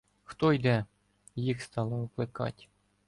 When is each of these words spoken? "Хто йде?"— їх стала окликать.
"Хто 0.23 0.53
йде?"— 0.53 0.85
їх 1.35 1.61
стала 1.61 1.97
окликать. 1.97 2.67